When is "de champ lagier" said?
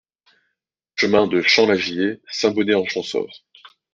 1.27-2.21